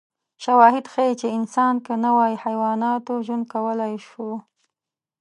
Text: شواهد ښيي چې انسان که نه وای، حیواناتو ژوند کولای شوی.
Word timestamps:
شواهد 0.43 0.85
ښيي 0.93 1.13
چې 1.21 1.27
انسان 1.37 1.75
که 1.85 1.93
نه 2.03 2.09
وای، 2.17 2.33
حیواناتو 2.43 3.13
ژوند 3.25 3.45
کولای 3.53 3.93
شوی. 4.07 4.35